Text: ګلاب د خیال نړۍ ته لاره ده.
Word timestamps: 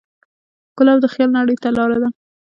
ګلاب 0.77 0.97
د 1.01 1.05
خیال 1.13 1.29
نړۍ 1.37 1.55
ته 1.63 1.69
لاره 1.77 1.97
ده. 2.03 2.09